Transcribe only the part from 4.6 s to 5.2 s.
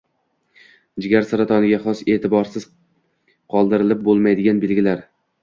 belgilar